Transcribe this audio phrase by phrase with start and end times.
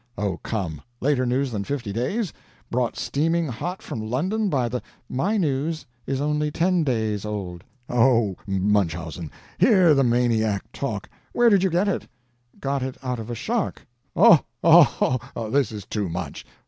[0.17, 2.33] Oh, come later news than fifty days,
[2.71, 4.81] brought steaming hot from London by the"
[5.27, 9.29] "My news is only ten days old." "Oh, Mun chausen,
[9.59, 11.07] hear the maniac talk!
[11.33, 12.07] Where did you get it?"
[12.59, 13.85] "Got it out of a shark."
[14.15, 16.47] "Oh, oh, oh, this is too much!